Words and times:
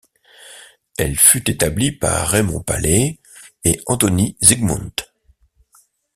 Elle 0.97 1.15
fut 1.15 1.47
établie 1.51 1.91
par 1.91 2.27
Raymond 2.27 2.61
Paley 2.63 3.19
et 3.63 3.79
Antoni 3.85 4.35
Zygmund. 4.43 4.93